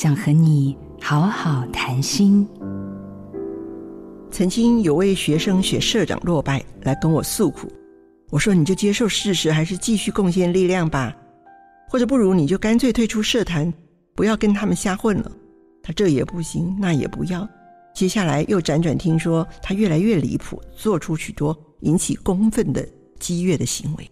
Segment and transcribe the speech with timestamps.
[0.00, 2.46] 想和你好好谈心。
[4.30, 7.66] 曾经有位学生选社长落败来跟我诉苦，
[8.30, 11.12] 我说：“你就接受事实，还是继续贡献力量吧，
[11.88, 13.74] 或者不如你就干脆退出社团，
[14.14, 15.32] 不要跟他们瞎混了。”
[15.82, 17.48] 他这也不行，那也不要。
[17.92, 22.88] 接下来又辗转听说他越来越离谱，做出许多引起公愤的
[23.18, 24.08] 激越的行为。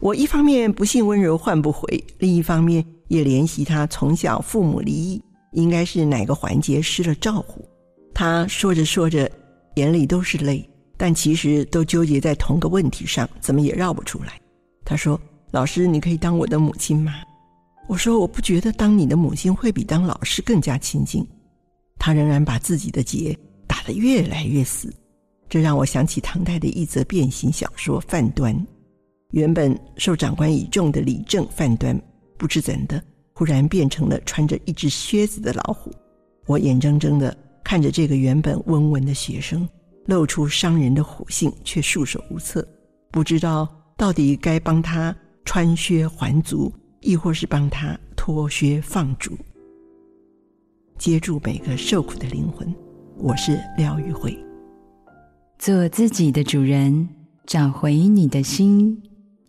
[0.00, 5.22] 我一方面不信温柔换不回，另一方面也怜惜他从小父母离异，
[5.52, 7.66] 应该是哪个环节失了照顾。
[8.14, 9.30] 他说着说着，
[9.76, 14.40] 眼里都是泪，但其实都纠结在同个问题上，怎么也绕不出来。
[14.84, 15.20] 他说
[15.50, 17.14] ：“老师，你可以当我的母亲吗？”
[17.88, 21.26] 我说：“我不觉得当你的母亲会比当老师更加亲近。”
[21.98, 23.36] 他仍然把自己的结
[23.66, 24.92] 打得越来越死，
[25.48, 28.54] 这让我想起唐代的一则变形小说《范端》。
[29.32, 32.00] 原本受长官倚重的李正范端，
[32.38, 35.90] 不知怎的，忽然变成了穿着一只靴子的老虎。
[36.46, 39.68] 我眼睁睁地看着这个原本温文的学生，
[40.06, 42.66] 露出伤人的虎性，却束手无策，
[43.10, 49.36] 不知道到底该帮他穿靴还足，亦或是帮他脱靴放逐。
[50.98, 52.72] 接住每个受苦的灵魂。
[53.18, 54.38] 我是廖玉辉，
[55.58, 57.08] 做自己的主人，
[57.46, 59.02] 找回你的心。